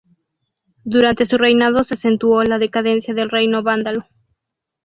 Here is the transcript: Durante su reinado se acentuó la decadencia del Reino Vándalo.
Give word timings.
Durante 0.83 1.27
su 1.27 1.37
reinado 1.37 1.83
se 1.83 1.93
acentuó 1.93 2.43
la 2.43 2.57
decadencia 2.57 3.13
del 3.13 3.29
Reino 3.29 3.61
Vándalo. 3.61 4.05